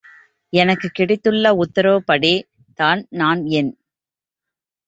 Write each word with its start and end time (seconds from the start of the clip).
எனக்குக் 0.53 0.93
கிடைத்துள்ள 0.93 1.53
உத்தரவுப்படி 1.55 2.33
தான் 2.79 3.05
நான் 3.13 3.45
என். 3.53 3.71